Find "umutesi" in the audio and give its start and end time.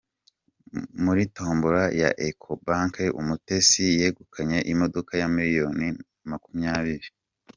3.19-3.83